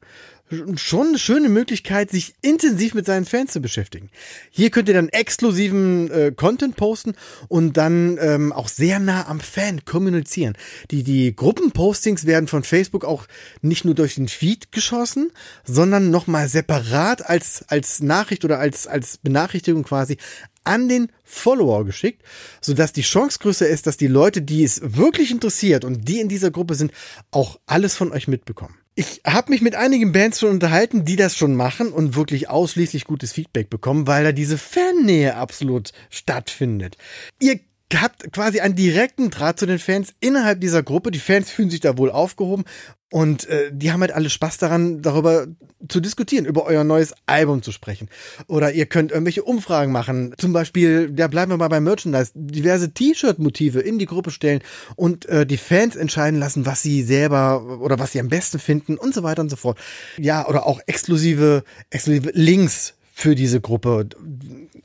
schon 0.76 1.08
eine 1.08 1.18
schöne 1.18 1.48
Möglichkeit, 1.48 2.10
sich 2.10 2.34
intensiv 2.42 2.94
mit 2.94 3.06
seinen 3.06 3.24
Fans 3.24 3.52
zu 3.52 3.60
beschäftigen. 3.60 4.10
Hier 4.50 4.70
könnt 4.70 4.88
ihr 4.88 4.94
dann 4.94 5.08
exklusiven 5.08 6.10
äh, 6.10 6.32
Content 6.34 6.76
posten 6.76 7.14
und 7.48 7.76
dann 7.76 8.18
ähm, 8.20 8.52
auch 8.52 8.68
sehr 8.68 8.98
nah 8.98 9.26
am 9.28 9.40
Fan 9.40 9.84
kommunizieren. 9.84 10.54
Die, 10.90 11.02
die 11.02 11.34
Gruppenpostings 11.34 12.26
werden 12.26 12.48
von 12.48 12.64
Facebook 12.64 13.04
auch 13.04 13.26
nicht 13.62 13.84
nur 13.84 13.94
durch 13.94 14.16
den 14.16 14.28
Feed 14.28 14.72
geschossen, 14.72 15.30
sondern 15.64 16.10
nochmal 16.10 16.48
separat 16.48 17.28
als, 17.28 17.64
als 17.68 18.00
Nachricht 18.00 18.44
oder 18.44 18.58
als, 18.58 18.86
als 18.86 19.18
Benachrichtigung 19.18 19.84
quasi 19.84 20.16
an 20.64 20.88
den 20.88 21.10
Follower 21.24 21.84
geschickt, 21.84 22.22
sodass 22.60 22.92
die 22.92 23.02
Chance 23.02 23.38
größer 23.40 23.68
ist, 23.68 23.86
dass 23.86 23.96
die 23.96 24.08
Leute, 24.08 24.42
die 24.42 24.64
es 24.64 24.80
wirklich 24.82 25.30
interessiert 25.30 25.84
und 25.84 26.08
die 26.08 26.20
in 26.20 26.28
dieser 26.28 26.50
Gruppe 26.50 26.74
sind, 26.74 26.92
auch 27.30 27.58
alles 27.66 27.94
von 27.94 28.12
euch 28.12 28.28
mitbekommen. 28.28 28.79
Ich 28.94 29.22
habe 29.26 29.50
mich 29.50 29.62
mit 29.62 29.76
einigen 29.76 30.12
Bands 30.12 30.40
schon 30.40 30.50
unterhalten, 30.50 31.04
die 31.04 31.16
das 31.16 31.36
schon 31.36 31.54
machen 31.54 31.92
und 31.92 32.16
wirklich 32.16 32.50
ausschließlich 32.50 33.04
gutes 33.04 33.32
Feedback 33.32 33.70
bekommen, 33.70 34.06
weil 34.06 34.24
da 34.24 34.32
diese 34.32 34.58
Fannähe 34.58 35.36
absolut 35.36 35.92
stattfindet. 36.10 36.96
Ihr 37.40 37.60
habt 37.96 38.32
quasi 38.32 38.60
einen 38.60 38.76
direkten 38.76 39.30
Draht 39.30 39.58
zu 39.58 39.66
den 39.66 39.78
Fans 39.78 40.14
innerhalb 40.20 40.60
dieser 40.60 40.82
Gruppe. 40.82 41.10
Die 41.10 41.18
Fans 41.18 41.50
fühlen 41.50 41.70
sich 41.70 41.80
da 41.80 41.98
wohl 41.98 42.10
aufgehoben 42.10 42.64
und 43.12 43.48
äh, 43.48 43.70
die 43.72 43.90
haben 43.90 44.00
halt 44.00 44.12
alle 44.12 44.30
Spaß 44.30 44.58
daran, 44.58 45.02
darüber 45.02 45.48
zu 45.88 46.00
diskutieren, 46.00 46.44
über 46.44 46.64
euer 46.64 46.84
neues 46.84 47.12
Album 47.26 47.62
zu 47.62 47.72
sprechen. 47.72 48.08
Oder 48.46 48.72
ihr 48.72 48.86
könnt 48.86 49.10
irgendwelche 49.10 49.42
Umfragen 49.42 49.90
machen. 49.90 50.34
Zum 50.38 50.52
Beispiel, 50.52 51.10
da 51.10 51.26
bleiben 51.26 51.50
wir 51.50 51.56
mal 51.56 51.68
beim 51.68 51.82
Merchandise, 51.82 52.30
diverse 52.34 52.92
T-Shirt-Motive 52.92 53.80
in 53.80 53.98
die 53.98 54.06
Gruppe 54.06 54.30
stellen 54.30 54.60
und 54.94 55.26
äh, 55.26 55.44
die 55.44 55.56
Fans 55.56 55.96
entscheiden 55.96 56.38
lassen, 56.38 56.66
was 56.66 56.82
sie 56.82 57.02
selber 57.02 57.80
oder 57.80 57.98
was 57.98 58.12
sie 58.12 58.20
am 58.20 58.28
besten 58.28 58.60
finden 58.60 58.96
und 58.96 59.12
so 59.12 59.24
weiter 59.24 59.42
und 59.42 59.48
so 59.48 59.56
fort. 59.56 59.78
Ja, 60.16 60.46
oder 60.46 60.66
auch 60.66 60.80
exklusive, 60.86 61.64
exklusive 61.90 62.30
Links 62.34 62.94
für 63.20 63.34
diese 63.34 63.60
Gruppe, 63.60 64.08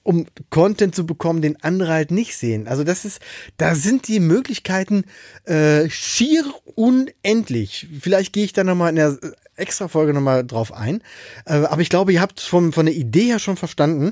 um 0.03 0.25
Content 0.49 0.93
zu 0.93 1.05
bekommen, 1.05 1.41
den 1.41 1.61
andere 1.63 1.93
halt 1.93 2.11
nicht 2.11 2.35
sehen. 2.35 2.67
Also 2.67 2.83
das 2.83 3.05
ist, 3.05 3.21
da 3.57 3.75
sind 3.75 4.07
die 4.07 4.19
Möglichkeiten 4.19 5.05
äh, 5.45 5.89
schier 5.89 6.43
unendlich. 6.75 7.87
Vielleicht 8.01 8.33
gehe 8.33 8.43
ich 8.43 8.53
da 8.53 8.63
nochmal 8.63 8.89
in 8.89 8.97
der 8.97 9.17
extra 9.55 9.87
Folge 9.87 10.13
nochmal 10.13 10.45
drauf 10.45 10.73
ein. 10.73 11.01
Äh, 11.45 11.53
aber 11.53 11.81
ich 11.81 11.89
glaube, 11.89 12.11
ihr 12.11 12.21
habt 12.21 12.41
von, 12.41 12.73
von 12.73 12.85
der 12.85 12.95
Idee 12.95 13.27
her 13.27 13.39
schon 13.39 13.55
verstanden. 13.55 14.11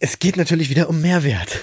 Es 0.00 0.18
geht 0.18 0.36
natürlich 0.36 0.68
wieder 0.68 0.88
um 0.88 1.00
Mehrwert. 1.00 1.60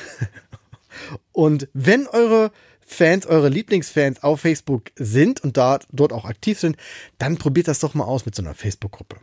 Und 1.34 1.68
wenn 1.74 2.08
eure 2.08 2.52
Fans, 2.86 3.28
eure 3.28 3.50
Lieblingsfans 3.50 4.24
auf 4.24 4.42
Facebook 4.42 4.92
sind 4.96 5.44
und 5.44 5.58
dort, 5.58 5.88
dort 5.92 6.12
auch 6.12 6.26
aktiv 6.26 6.60
sind, 6.60 6.76
dann 7.20 7.38
probiert 7.38 7.68
das 7.68 7.80
doch 7.80 7.94
mal 7.94 8.06
aus 8.06 8.26
mit 8.26 8.34
so 8.34 8.42
einer 8.42 8.56
Facebook-Gruppe. 8.56 9.18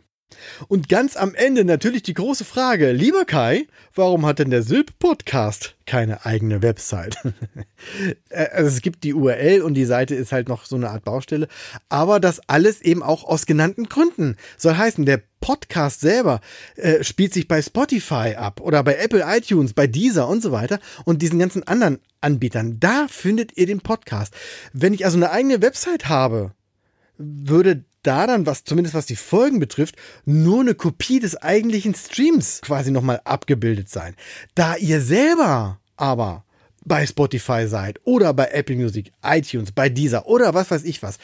Und 0.67 0.89
ganz 0.89 1.15
am 1.15 1.35
Ende 1.35 1.63
natürlich 1.63 2.03
die 2.03 2.13
große 2.13 2.43
Frage, 2.43 2.91
lieber 2.91 3.25
Kai, 3.25 3.67
warum 3.95 4.25
hat 4.25 4.39
denn 4.39 4.49
der 4.49 4.63
Sylp-Podcast 4.63 5.75
keine 5.85 6.25
eigene 6.25 6.61
Website? 6.61 7.17
Äh, 8.29 8.47
also 8.53 8.69
es 8.69 8.81
gibt 8.81 9.03
die 9.03 9.13
URL 9.13 9.61
und 9.61 9.75
die 9.75 9.85
Seite 9.85 10.15
ist 10.15 10.31
halt 10.31 10.49
noch 10.49 10.65
so 10.65 10.75
eine 10.75 10.89
Art 10.89 11.03
Baustelle, 11.03 11.47
aber 11.89 12.19
das 12.19 12.41
alles 12.47 12.81
eben 12.81 13.03
auch 13.03 13.23
aus 13.23 13.45
genannten 13.45 13.87
Gründen. 13.87 14.35
Soll 14.57 14.75
heißen, 14.75 15.05
der 15.05 15.21
Podcast 15.39 16.01
selber 16.01 16.41
äh, 16.75 17.03
spielt 17.03 17.33
sich 17.33 17.47
bei 17.47 17.61
Spotify 17.61 18.35
ab 18.35 18.59
oder 18.59 18.83
bei 18.83 18.95
Apple 18.95 19.23
iTunes, 19.25 19.73
bei 19.73 19.85
Deezer 19.85 20.27
und 20.27 20.41
so 20.41 20.51
weiter 20.51 20.79
und 21.05 21.21
diesen 21.21 21.37
ganzen 21.37 21.67
anderen 21.67 21.99
Anbietern. 22.19 22.79
Da 22.79 23.07
findet 23.07 23.55
ihr 23.57 23.67
den 23.67 23.81
Podcast. 23.81 24.33
Wenn 24.73 24.93
ich 24.93 25.05
also 25.05 25.17
eine 25.17 25.29
eigene 25.29 25.61
Website 25.61 26.09
habe, 26.09 26.51
würde 27.17 27.85
da 28.03 28.27
dann, 28.27 28.45
was 28.45 28.63
zumindest 28.63 28.95
was 28.95 29.05
die 29.05 29.15
Folgen 29.15 29.59
betrifft, 29.59 29.95
nur 30.25 30.61
eine 30.61 30.75
Kopie 30.75 31.19
des 31.19 31.35
eigentlichen 31.35 31.95
Streams 31.95 32.61
quasi 32.61 32.91
nochmal 32.91 33.21
abgebildet 33.23 33.89
sein. 33.89 34.15
Da 34.55 34.75
ihr 34.75 35.01
selber 35.01 35.79
aber 35.95 36.43
bei 36.85 37.05
Spotify 37.05 37.67
seid 37.67 37.99
oder 38.05 38.33
bei 38.33 38.47
Apple 38.47 38.75
Music, 38.75 39.11
iTunes, 39.23 39.71
bei 39.71 39.89
dieser 39.89 40.27
oder 40.27 40.53
was 40.53 40.71
weiß 40.71 40.83
ich 40.85 41.03
was, 41.03 41.17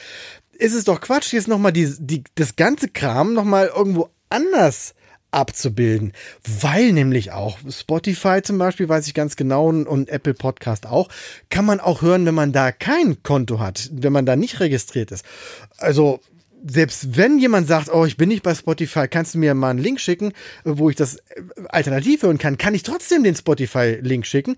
ist 0.51 0.73
es 0.73 0.83
doch 0.83 1.01
Quatsch, 1.01 1.33
jetzt 1.33 1.47
nochmal 1.47 1.71
die, 1.71 1.93
die, 1.99 2.23
das 2.35 2.55
ganze 2.55 2.87
Kram 2.89 3.33
nochmal 3.33 3.71
irgendwo 3.73 4.09
anders 4.29 4.93
abzubilden, 5.33 6.13
weil 6.61 6.93
nämlich 6.93 7.31
auch 7.31 7.57
Spotify 7.67 8.41
zum 8.43 8.57
Beispiel, 8.57 8.87
weiß 8.87 9.07
ich 9.07 9.13
ganz 9.13 9.35
genau, 9.35 9.67
und 9.67 10.09
Apple 10.09 10.33
Podcast 10.33 10.85
auch, 10.85 11.09
kann 11.49 11.65
man 11.65 11.79
auch 11.79 12.01
hören, 12.01 12.25
wenn 12.25 12.35
man 12.35 12.51
da 12.51 12.71
kein 12.71 13.23
Konto 13.23 13.59
hat, 13.59 13.89
wenn 13.91 14.13
man 14.13 14.25
da 14.25 14.35
nicht 14.35 14.59
registriert 14.59 15.11
ist. 15.11 15.25
Also 15.77 16.19
selbst 16.65 17.17
wenn 17.17 17.39
jemand 17.39 17.67
sagt, 17.67 17.93
oh, 17.93 18.05
ich 18.05 18.17
bin 18.17 18.29
nicht 18.29 18.43
bei 18.43 18.55
Spotify, 18.55 19.07
kannst 19.07 19.33
du 19.33 19.39
mir 19.39 19.53
mal 19.53 19.71
einen 19.71 19.79
Link 19.79 19.99
schicken, 19.99 20.33
wo 20.63 20.89
ich 20.89 20.95
das 20.95 21.15
äh, 21.15 21.41
alternativ 21.69 22.23
hören 22.23 22.37
kann, 22.37 22.57
kann 22.57 22.73
ich 22.73 22.83
trotzdem 22.83 23.23
den 23.23 23.35
Spotify-Link 23.35 24.25
schicken, 24.25 24.55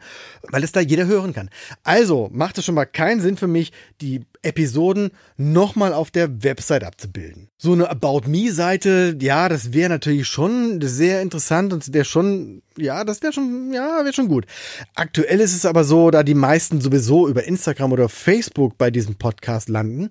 weil 0.49 0.63
es 0.63 0.71
da 0.71 0.79
jeder 0.79 1.07
hören 1.07 1.33
kann. 1.33 1.49
Also 1.83 2.29
macht 2.31 2.57
es 2.57 2.65
schon 2.65 2.75
mal 2.75 2.85
keinen 2.85 3.21
Sinn 3.21 3.37
für 3.37 3.47
mich, 3.47 3.71
die 4.01 4.21
Episoden 4.43 5.11
nochmal 5.37 5.93
auf 5.93 6.11
der 6.11 6.43
Website 6.43 6.83
abzubilden. 6.83 7.49
So 7.65 7.73
eine 7.73 7.89
About 7.89 8.27
Me-Seite, 8.27 9.17
ja, 9.19 9.49
das 9.49 9.73
wäre 9.73 9.89
natürlich 9.89 10.27
schon 10.27 10.81
sehr 10.83 11.23
interessant 11.23 11.73
und 11.73 11.91
wäre 11.95 12.05
schon, 12.05 12.61
ja, 12.77 13.03
das 13.03 13.23
wäre 13.23 13.33
schon, 13.33 13.73
ja, 13.73 14.03
wäre 14.03 14.13
schon 14.13 14.27
gut. 14.27 14.45
Aktuell 14.93 15.39
ist 15.39 15.55
es 15.55 15.65
aber 15.65 15.83
so, 15.83 16.11
da 16.11 16.21
die 16.21 16.35
meisten 16.35 16.79
sowieso 16.79 17.27
über 17.27 17.45
Instagram 17.45 17.91
oder 17.91 18.07
Facebook 18.07 18.77
bei 18.77 18.91
diesem 18.91 19.15
Podcast 19.15 19.67
landen 19.67 20.09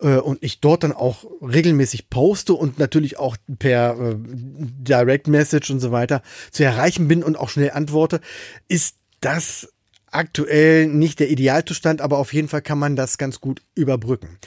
äh, 0.00 0.16
und 0.16 0.42
ich 0.42 0.60
dort 0.60 0.82
dann 0.82 0.92
auch 0.92 1.26
regelmäßig 1.42 2.08
poste 2.08 2.54
und 2.54 2.78
natürlich 2.78 3.18
auch 3.18 3.36
per 3.58 4.00
äh, 4.00 4.16
Direct 4.18 5.28
Message 5.28 5.70
und 5.70 5.80
so 5.80 5.92
weiter 5.92 6.22
zu 6.52 6.64
erreichen 6.64 7.06
bin 7.06 7.22
und 7.22 7.38
auch 7.38 7.50
schnell 7.50 7.72
antworte, 7.72 8.22
ist 8.66 8.96
das 9.20 9.68
aktuell 10.10 10.86
nicht 10.86 11.20
der 11.20 11.28
Idealzustand, 11.28 12.00
aber 12.00 12.16
auf 12.16 12.32
jeden 12.32 12.48
Fall 12.48 12.62
kann 12.62 12.78
man 12.78 12.96
das 12.96 13.18
ganz 13.18 13.42
gut 13.42 13.60
überbrücken. 13.74 14.38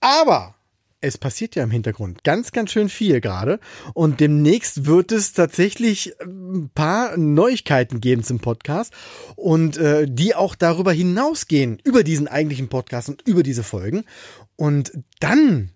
Aber 0.00 0.54
es 1.02 1.18
passiert 1.18 1.56
ja 1.56 1.64
im 1.64 1.70
Hintergrund 1.70 2.24
ganz, 2.24 2.52
ganz 2.52 2.70
schön 2.70 2.88
viel 2.88 3.20
gerade. 3.20 3.60
Und 3.92 4.20
demnächst 4.20 4.86
wird 4.86 5.12
es 5.12 5.32
tatsächlich 5.32 6.14
ein 6.22 6.70
paar 6.74 7.16
Neuigkeiten 7.16 8.00
geben 8.00 8.22
zum 8.22 8.38
Podcast 8.38 8.94
und 9.36 9.76
äh, 9.76 10.06
die 10.08 10.34
auch 10.34 10.54
darüber 10.54 10.92
hinausgehen, 10.92 11.78
über 11.84 12.04
diesen 12.04 12.28
eigentlichen 12.28 12.68
Podcast 12.68 13.08
und 13.08 13.22
über 13.26 13.42
diese 13.42 13.64
Folgen. 13.64 14.04
Und 14.56 14.92
dann 15.20 15.72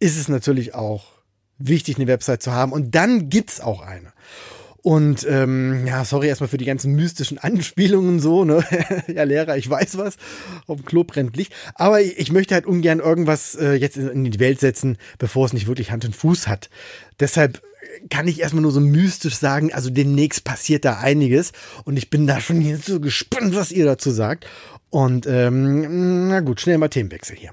ist 0.00 0.18
es 0.18 0.28
natürlich 0.28 0.74
auch 0.74 1.12
wichtig, 1.58 1.96
eine 1.96 2.08
Website 2.08 2.42
zu 2.42 2.52
haben. 2.52 2.72
Und 2.72 2.94
dann 2.94 3.30
gibt's 3.30 3.60
auch 3.60 3.80
eine. 3.80 4.12
Und 4.86 5.26
ähm, 5.28 5.84
ja, 5.84 6.04
sorry 6.04 6.28
erstmal 6.28 6.46
für 6.46 6.58
die 6.58 6.64
ganzen 6.64 6.94
mystischen 6.94 7.38
Anspielungen 7.38 8.20
so, 8.20 8.44
ne? 8.44 8.62
ja, 9.12 9.24
Lehrer, 9.24 9.56
ich 9.56 9.68
weiß 9.68 9.98
was, 9.98 10.16
auf 10.68 10.76
dem 10.76 10.84
Klo 10.84 11.02
brennt 11.02 11.36
Licht. 11.36 11.52
Aber 11.74 12.00
ich 12.02 12.30
möchte 12.30 12.54
halt 12.54 12.66
ungern 12.66 13.00
irgendwas 13.00 13.56
äh, 13.56 13.72
jetzt 13.72 13.96
in, 13.96 14.22
die 14.22 14.38
Welt 14.38 14.60
setzen, 14.60 14.96
bevor 15.18 15.44
es 15.44 15.52
nicht 15.52 15.66
wirklich 15.66 15.90
Hand 15.90 16.04
und 16.04 16.14
Fuß 16.14 16.46
hat. 16.46 16.70
Deshalb 17.18 17.62
kann 18.10 18.28
ich 18.28 18.38
erstmal 18.38 18.62
nur 18.62 18.70
so 18.70 18.78
mystisch 18.78 19.34
sagen, 19.34 19.74
also 19.74 19.90
demnächst 19.90 20.44
passiert 20.44 20.84
da 20.84 20.98
einiges 21.00 21.50
und 21.84 21.96
ich 21.96 22.08
bin 22.08 22.28
da 22.28 22.40
schon 22.40 22.60
hier 22.60 22.78
so 22.78 23.00
gespannt, 23.00 23.56
was 23.56 23.72
ihr 23.72 23.86
dazu 23.86 24.12
sagt. 24.12 24.46
Und 24.90 25.26
ähm, 25.28 26.28
na 26.28 26.38
gut, 26.38 26.60
schnell 26.60 26.78
mal 26.78 26.86
Themenwechsel 26.86 27.36
hier. 27.36 27.50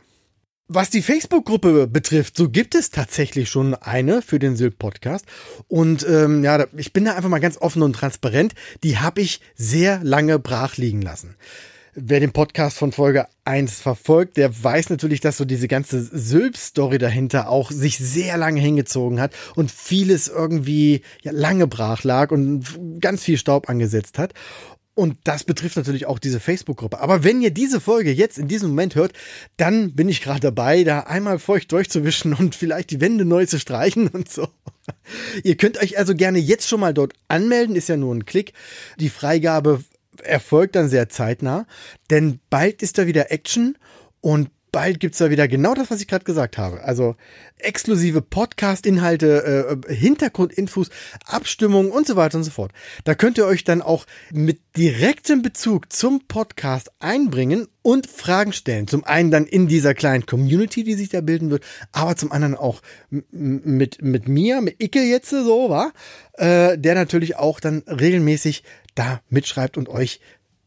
Was 0.76 0.90
die 0.90 1.04
Facebook-Gruppe 1.04 1.86
betrifft, 1.86 2.36
so 2.36 2.50
gibt 2.50 2.74
es 2.74 2.90
tatsächlich 2.90 3.48
schon 3.48 3.76
eine 3.76 4.24
für 4.24 4.40
den 4.40 4.56
Sylt-Podcast. 4.56 5.24
Und 5.68 6.04
ähm, 6.10 6.44
ja, 6.44 6.66
ich 6.76 6.92
bin 6.94 7.06
da 7.06 7.14
einfach 7.14 7.30
mal 7.30 7.38
ganz 7.38 7.60
offen 7.60 7.84
und 7.84 7.94
transparent. 7.94 8.56
Die 8.84 8.98
habe 8.98 9.22
ich 9.22 9.40
sehr 9.54 10.00
lange 10.04 10.40
brach 10.40 10.78
liegen 10.78 11.04
lassen. 11.04 11.36
Wer 11.94 12.20
den 12.20 12.32
Podcast 12.32 12.80
von 12.80 12.92
Folge 12.92 13.28
1 13.46 13.82
verfolgt, 13.82 14.36
der 14.38 14.64
weiß 14.64 14.90
natürlich, 14.90 15.20
dass 15.20 15.38
so 15.38 15.46
diese 15.46 15.68
ganze 15.68 16.02
Sylp-Story 16.02 16.98
dahinter 16.98 17.50
auch 17.50 17.70
sich 17.70 18.00
sehr 18.00 18.40
lange 18.40 18.60
hingezogen 18.60 19.22
hat 19.22 19.36
und 19.56 19.70
vieles 19.70 20.28
irgendwie 20.28 21.04
ja, 21.22 21.34
lange 21.34 21.68
brach 21.68 22.04
lag 22.04 22.32
und 22.32 22.66
ganz 23.00 23.22
viel 23.22 23.38
Staub 23.38 23.70
angesetzt 23.70 24.18
hat. 24.18 24.34
Und 24.96 25.18
das 25.24 25.44
betrifft 25.44 25.76
natürlich 25.76 26.06
auch 26.06 26.20
diese 26.20 26.40
Facebook-Gruppe. 26.40 27.00
Aber 27.00 27.24
wenn 27.24 27.42
ihr 27.42 27.50
diese 27.52 27.82
Folge 27.82 28.12
jetzt 28.12 28.38
in 28.38 28.48
diesem 28.48 28.70
Moment 28.70 28.94
hört, 28.94 29.14
dann 29.58 29.96
bin 29.96 30.08
ich 30.08 30.22
gerade 30.22 30.40
dabei, 30.40 30.84
da 30.84 31.02
einmal 31.02 31.40
feucht 31.40 31.72
durchzuwischen 31.72 32.34
und 32.34 32.54
vielleicht 32.56 32.92
die 32.92 33.02
Wände 33.02 33.26
neu 33.26 33.46
zu 33.48 33.60
streichen 33.60 34.08
und 34.10 34.30
so. 34.30 34.48
Ihr 35.44 35.58
könnt 35.58 35.82
euch 35.82 35.98
also 35.98 36.14
gerne 36.16 36.38
jetzt 36.38 36.68
schon 36.68 36.80
mal 36.80 36.94
dort 36.94 37.14
anmelden, 37.28 37.76
ist 37.76 37.90
ja 37.90 37.98
nur 37.98 38.14
ein 38.14 38.26
Klick. 38.26 38.54
Die 39.00 39.10
Freigabe 39.10 39.84
erfolgt 40.22 40.76
dann 40.76 40.90
sehr 40.90 41.10
zeitnah, 41.10 41.66
denn 42.12 42.40
bald 42.52 42.84
ist 42.84 43.00
da 43.00 43.08
wieder 43.08 43.32
Action 43.32 43.78
und 44.22 44.50
bald 44.74 45.00
gibt's 45.00 45.20
da 45.20 45.30
wieder 45.30 45.48
genau 45.48 45.74
das, 45.74 45.90
was 45.90 46.02
ich 46.02 46.08
gerade 46.10 46.26
gesagt 46.26 46.58
habe. 46.58 46.84
Also 46.84 47.16
exklusive 47.58 48.22
Podcast-Inhalte, 48.22 49.80
äh, 49.88 49.94
Hintergrundinfos, 49.94 50.90
Abstimmungen 51.26 51.92
und 51.92 52.06
so 52.06 52.18
weiter 52.18 52.38
und 52.38 52.44
so 52.44 52.52
fort. 52.52 52.74
Da 53.06 53.16
könnt 53.16 53.38
ihr 53.38 53.46
euch 53.46 53.64
dann 53.64 53.82
auch 53.82 54.06
mit 54.34 54.60
direktem 54.76 55.42
Bezug 55.42 55.94
zum 55.94 56.28
Podcast 56.28 56.92
einbringen 57.00 57.68
und 57.84 58.08
Fragen 58.08 58.52
stellen. 58.52 58.88
Zum 58.88 59.04
einen 59.06 59.32
dann 59.32 59.46
in 59.46 59.68
dieser 59.68 59.94
kleinen 59.94 60.26
Community, 60.26 60.84
die 60.84 60.96
sich 60.96 61.10
da 61.10 61.22
bilden 61.22 61.52
wird, 61.52 61.64
aber 61.92 62.16
zum 62.16 62.32
anderen 62.32 62.56
auch 62.56 62.82
mit, 63.32 64.02
mit 64.02 64.28
mir, 64.28 64.62
mit 64.62 64.82
Icke 64.82 65.04
jetzt 65.04 65.30
so, 65.30 65.70
war, 65.70 65.94
äh, 66.34 66.78
der 66.78 66.96
natürlich 66.96 67.36
auch 67.36 67.60
dann 67.60 67.84
regelmäßig 67.88 68.64
da 68.96 69.22
mitschreibt 69.30 69.78
und 69.78 69.88
euch 69.88 70.20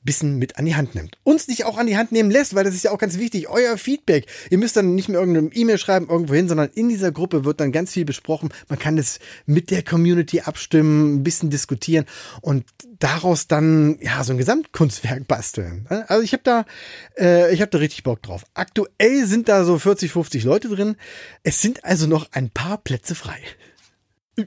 bisschen 0.07 0.39
mit 0.39 0.57
an 0.57 0.65
die 0.65 0.75
Hand 0.75 0.95
nimmt. 0.95 1.19
Uns 1.25 1.49
nicht 1.49 1.67
auch 1.67 1.77
an 1.77 1.87
die 1.87 1.99
Hand 1.99 2.13
nehmen 2.13 2.31
lässt, 2.31 2.55
weil 2.55 2.65
das 2.65 2.75
ist 2.75 2.85
ja 2.85 2.91
auch 2.93 2.99
ganz 2.99 3.19
wichtig, 3.19 3.49
euer 3.49 3.77
Feedback. 3.77 4.27
Ihr 4.49 4.57
müsst 4.57 4.77
dann 4.77 4.95
nicht 4.95 5.11
mehr 5.11 5.21
irgendeine 5.21 5.51
E-Mail 5.53 5.77
schreiben 5.77 6.09
irgendwo 6.09 6.33
hin, 6.33 6.49
sondern 6.49 6.71
in 6.75 6.89
dieser 6.89 7.13
Gruppe 7.13 7.45
wird 7.45 7.61
dann 7.61 7.73
ganz 7.73 7.93
viel 7.93 8.07
besprochen. 8.07 8.49
Man 8.69 8.79
kann 8.79 8.97
es 8.97 9.19
mit 9.45 9.71
der 9.71 9.83
Community 9.83 10.41
abstimmen, 10.41 11.17
ein 11.17 11.23
bisschen 11.23 11.51
diskutieren 11.51 12.07
und 12.41 12.65
daraus 12.99 13.49
dann 13.49 13.99
ja 14.01 14.25
so 14.25 14.33
ein 14.33 14.39
Gesamtkunstwerk 14.39 15.29
basteln. 15.29 15.87
Also 16.09 16.23
ich 16.23 16.33
habe 16.33 16.43
da 16.43 16.65
äh, 17.19 17.53
ich 17.53 17.61
habe 17.61 17.71
da 17.71 17.79
richtig 17.79 18.03
Bock 18.05 18.23
drauf. 18.23 18.45
Aktuell 18.55 19.27
sind 19.27 19.49
da 19.49 19.65
so 19.65 19.79
40, 19.79 20.11
50 20.11 20.45
Leute 20.45 20.69
drin. 20.69 20.97
Es 21.43 21.61
sind 21.61 21.85
also 21.85 22.07
noch 22.07 22.33
ein 22.33 22.51
paar 22.51 22.79
Plätze 22.79 23.15
frei. 23.15 23.39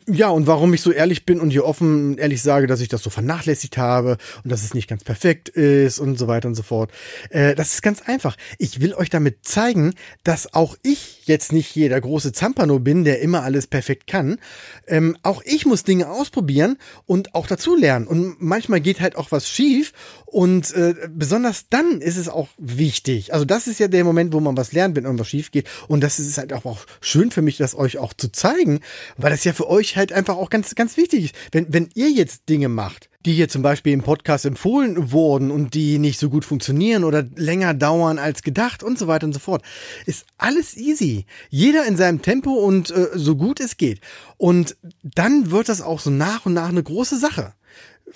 Ja, 0.08 0.30
und 0.30 0.46
warum 0.46 0.72
ich 0.76 0.82
so 0.82 0.92
ehrlich 0.92 1.26
bin 1.26 1.40
und 1.40 1.50
hier 1.50 1.66
offen 1.66 2.20
ehrlich 2.20 2.44
sage, 2.44 2.68
dass 2.68 2.80
ich 2.80 2.90
das 2.90 3.02
so 3.02 3.10
vernachlässigt 3.10 3.76
habe 3.78 4.18
und 4.44 4.52
dass 4.52 4.64
es 4.64 4.76
nicht 4.76 4.88
ganz 4.88 5.04
perfekt 5.04 5.50
ist 5.50 5.98
und 5.98 6.20
so 6.20 6.28
weiter 6.28 6.48
und 6.48 6.54
so 6.54 6.62
fort. 6.62 6.92
Äh, 7.32 7.56
das 7.56 7.74
ist 7.74 7.82
ganz 7.82 8.04
einfach. 8.04 8.38
Ich 8.60 8.82
will 8.82 8.94
euch 8.94 9.10
damit 9.10 9.46
zeigen, 9.48 9.96
dass 10.24 10.54
auch 10.54 10.78
ich 10.84 11.26
jetzt 11.26 11.52
nicht 11.52 11.76
jeder 11.76 12.00
große 12.00 12.34
Zampano 12.34 12.78
bin, 12.78 13.04
der 13.04 13.22
immer 13.22 13.42
alles 13.42 13.66
perfekt 13.66 14.06
kann. 14.06 14.38
Ähm, 14.86 15.18
auch 15.24 15.42
ich 15.44 15.66
muss 15.66 15.84
Dinge 15.84 16.10
ausprobieren 16.10 16.78
und 17.08 17.34
auch 17.34 17.48
dazu 17.48 17.76
lernen. 17.76 18.06
Und 18.06 18.40
manchmal 18.40 18.82
geht 18.82 19.02
halt 19.02 19.16
auch 19.16 19.32
was 19.32 19.50
schief 19.50 19.94
und 20.26 20.72
äh, 20.76 20.94
besonders 21.10 21.66
dann 21.70 22.02
ist 22.02 22.18
es 22.18 22.30
auch 22.30 22.50
wichtig. 22.60 23.34
Also 23.34 23.44
das 23.44 23.66
ist 23.66 23.80
ja 23.80 23.88
der 23.88 24.04
Moment, 24.04 24.34
wo 24.34 24.40
man 24.40 24.56
was 24.56 24.72
lernt, 24.72 24.96
wenn 24.96 25.06
irgendwas 25.06 25.30
schief 25.30 25.50
geht. 25.50 25.68
Und 25.88 26.02
das 26.02 26.20
ist 26.20 26.38
halt 26.38 26.54
auch 26.54 26.86
schön 27.02 27.32
für 27.32 27.42
mich, 27.42 27.58
das 27.58 27.74
euch 27.74 27.98
auch 27.98 28.14
zu 28.14 28.32
zeigen, 28.32 28.82
weil 29.18 29.32
das 29.32 29.44
ja 29.44 29.54
für 29.54 29.68
euch 29.68 29.79
halt 29.82 30.12
einfach 30.12 30.36
auch 30.36 30.50
ganz, 30.50 30.76
ganz 30.76 30.98
wichtig 30.98 31.26
ist. 31.26 31.36
Wenn, 31.52 31.72
wenn 31.74 31.90
ihr 31.96 32.10
jetzt 32.10 32.50
Dinge 32.50 32.70
macht, 32.70 33.10
die 33.26 33.34
hier 33.34 33.50
zum 33.50 33.62
Beispiel 33.62 33.94
im 33.94 34.02
Podcast 34.02 34.46
empfohlen 34.46 35.12
wurden 35.12 35.52
und 35.52 35.74
die 35.74 36.00
nicht 36.00 36.20
so 36.20 36.30
gut 36.30 36.46
funktionieren 36.46 37.04
oder 37.04 37.26
länger 37.36 37.74
dauern 37.74 38.18
als 38.18 38.44
gedacht 38.44 38.82
und 38.82 38.98
so 38.98 39.08
weiter 39.08 39.26
und 39.26 39.34
so 39.34 39.40
fort, 39.40 39.64
ist 40.06 40.26
alles 40.38 40.78
easy. 40.78 41.26
Jeder 41.50 41.86
in 41.86 41.98
seinem 41.98 42.22
Tempo 42.22 42.52
und 42.52 42.92
äh, 42.92 43.08
so 43.14 43.36
gut 43.36 43.60
es 43.60 43.78
geht. 43.78 44.00
Und 44.38 44.78
dann 45.04 45.52
wird 45.52 45.70
das 45.70 45.82
auch 45.82 46.00
so 46.00 46.10
nach 46.10 46.46
und 46.46 46.54
nach 46.54 46.70
eine 46.70 46.84
große 46.84 47.20
Sache. 47.20 47.54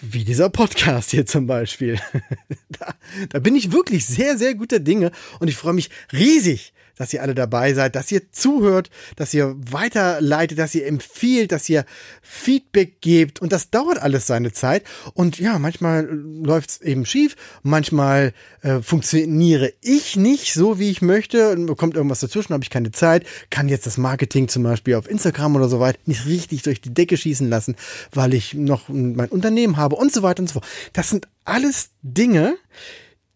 Wie 0.01 0.23
dieser 0.23 0.49
Podcast 0.49 1.11
hier 1.11 1.25
zum 1.25 1.47
Beispiel. 1.47 1.99
da, 2.69 2.95
da 3.29 3.39
bin 3.39 3.55
ich 3.55 3.71
wirklich 3.71 4.05
sehr, 4.05 4.37
sehr 4.37 4.55
guter 4.55 4.79
Dinge 4.79 5.11
und 5.39 5.49
ich 5.49 5.55
freue 5.55 5.73
mich 5.73 5.89
riesig, 6.11 6.73
dass 6.97 7.13
ihr 7.13 7.21
alle 7.21 7.35
dabei 7.35 7.73
seid, 7.73 7.95
dass 7.95 8.11
ihr 8.11 8.31
zuhört, 8.31 8.89
dass 9.15 9.33
ihr 9.33 9.55
weiterleitet, 9.57 10.59
dass 10.59 10.75
ihr 10.75 10.85
empfiehlt, 10.85 11.51
dass 11.51 11.67
ihr 11.69 11.85
Feedback 12.21 13.01
gebt. 13.01 13.41
Und 13.41 13.51
das 13.51 13.69
dauert 13.69 13.97
alles 13.97 14.27
seine 14.27 14.51
Zeit. 14.51 14.83
Und 15.13 15.39
ja, 15.39 15.57
manchmal 15.59 16.05
läuft's 16.05 16.81
eben 16.81 17.05
schief, 17.05 17.35
manchmal 17.63 18.33
äh, 18.61 18.81
funktioniere 18.81 19.73
ich 19.81 20.15
nicht 20.15 20.53
so, 20.53 20.79
wie 20.79 20.91
ich 20.91 21.01
möchte, 21.01 21.65
kommt 21.75 21.95
irgendwas 21.95 22.19
dazwischen, 22.19 22.53
habe 22.53 22.63
ich 22.63 22.69
keine 22.69 22.91
Zeit, 22.91 23.25
kann 23.49 23.69
jetzt 23.69 23.85
das 23.85 23.97
Marketing 23.97 24.47
zum 24.47 24.63
Beispiel 24.63 24.95
auf 24.95 25.09
Instagram 25.09 25.55
oder 25.55 25.69
so 25.69 25.79
weiter 25.79 25.99
nicht 26.05 26.25
richtig 26.25 26.61
durch 26.63 26.81
die 26.81 26.93
Decke 26.93 27.17
schießen 27.17 27.49
lassen, 27.49 27.75
weil 28.11 28.33
ich 28.33 28.53
noch 28.53 28.89
mein 28.89 29.29
Unternehmen 29.29 29.77
habe 29.77 29.95
und 29.95 30.13
so 30.13 30.21
weiter 30.21 30.41
und 30.41 30.47
so 30.47 30.53
fort. 30.53 30.67
Das 30.93 31.09
sind 31.09 31.27
alles 31.45 31.89
Dinge, 32.01 32.55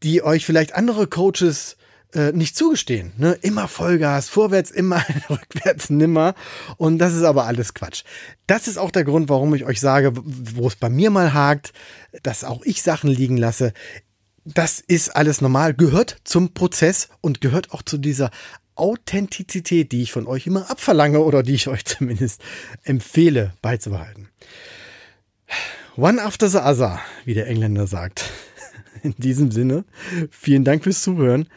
die 0.03 0.21
euch 0.21 0.45
vielleicht 0.45 0.75
andere 0.75 1.07
Coaches 1.07 1.76
äh, 2.13 2.31
nicht 2.31 2.55
zugestehen. 2.55 3.11
Ne? 3.17 3.37
Immer 3.41 3.67
Vollgas, 3.67 4.29
vorwärts 4.29 4.71
immer, 4.71 5.03
rückwärts 5.29 5.89
nimmer. 5.89 6.35
Und 6.77 6.99
das 6.99 7.13
ist 7.13 7.23
aber 7.23 7.45
alles 7.45 7.73
Quatsch. 7.73 8.03
Das 8.47 8.67
ist 8.67 8.77
auch 8.77 8.91
der 8.91 9.03
Grund, 9.03 9.29
warum 9.29 9.53
ich 9.55 9.65
euch 9.65 9.79
sage, 9.79 10.13
wo 10.15 10.67
es 10.67 10.75
bei 10.75 10.89
mir 10.89 11.09
mal 11.09 11.33
hakt, 11.33 11.73
dass 12.23 12.43
auch 12.43 12.63
ich 12.63 12.81
Sachen 12.81 13.09
liegen 13.09 13.37
lasse. 13.37 13.73
Das 14.45 14.79
ist 14.79 15.09
alles 15.09 15.41
normal, 15.41 15.73
gehört 15.73 16.17
zum 16.23 16.53
Prozess 16.53 17.09
und 17.19 17.41
gehört 17.41 17.71
auch 17.71 17.81
zu 17.81 17.97
dieser 17.97 18.31
Authentizität, 18.75 19.91
die 19.91 20.03
ich 20.03 20.11
von 20.11 20.27
euch 20.27 20.47
immer 20.47 20.69
abverlange 20.69 21.19
oder 21.19 21.43
die 21.43 21.55
ich 21.55 21.67
euch 21.67 21.83
zumindest 21.85 22.41
empfehle 22.83 23.53
beizubehalten. 23.61 24.29
One 25.97 26.21
after 26.21 26.47
the 26.47 26.59
other, 26.59 26.99
wie 27.25 27.33
der 27.33 27.47
Engländer 27.47 27.87
sagt. 27.87 28.31
In 29.03 29.15
diesem 29.17 29.51
Sinne, 29.51 29.83
vielen 30.29 30.63
Dank 30.63 30.83
fürs 30.83 31.01
Zuhören 31.01 31.47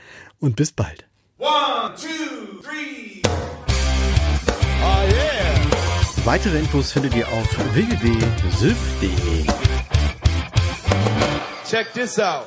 und 0.40 0.56
bis 0.56 0.72
bald. 0.72 1.04
One, 1.38 1.94
two, 1.96 2.60
three. 2.62 3.22
Oh 4.82 5.04
yeah. 5.08 6.24
Weitere 6.24 6.58
Infos 6.58 6.92
findet 6.92 7.14
ihr 7.14 7.26
auf 7.28 7.74
www.sylph.de. 7.74 9.46
Check 11.68 11.92
this 11.94 12.18
out. 12.18 12.46